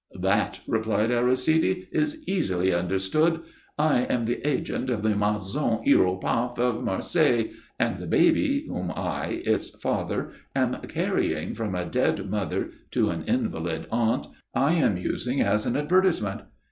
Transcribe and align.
"That," 0.19 0.61
replied 0.65 1.11
Aristide, 1.11 1.87
"is 1.91 2.23
easily 2.27 2.73
understood. 2.73 3.41
I 3.77 3.99
am 4.05 4.23
the 4.23 4.41
agent 4.47 4.89
of 4.89 5.03
the 5.03 5.15
Maison 5.15 5.77
Hiéropath 5.85 6.57
of 6.57 6.83
Marseilles, 6.83 7.51
and 7.77 7.99
the 7.99 8.07
baby, 8.07 8.65
whom 8.67 8.91
I, 8.95 9.43
its 9.45 9.69
father, 9.69 10.31
am 10.55 10.77
carrying 10.87 11.53
from 11.53 11.75
a 11.75 11.85
dead 11.85 12.31
mother 12.31 12.71
to 12.89 13.11
an 13.11 13.25
invalid 13.27 13.85
aunt, 13.91 14.25
I 14.55 14.73
am 14.73 14.97
using 14.97 15.39
as 15.41 15.67
an 15.67 15.75
advertisement. 15.77 16.41